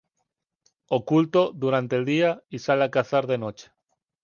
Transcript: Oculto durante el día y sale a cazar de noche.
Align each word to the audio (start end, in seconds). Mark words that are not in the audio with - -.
Oculto 0.89 1.51
durante 1.53 1.95
el 1.95 2.05
día 2.05 2.41
y 2.49 2.57
sale 2.57 2.85
a 2.85 2.89
cazar 2.89 3.27
de 3.27 3.37
noche. 3.37 3.71